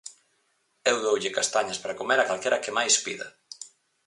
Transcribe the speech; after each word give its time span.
Eu 0.91 0.95
doulle 1.03 1.35
castañas 1.37 1.81
para 1.81 1.97
comer 1.99 2.19
a 2.19 2.27
calquera 2.29 2.61
que 2.63 2.75
máis 2.77 2.95
pida. 3.05 3.27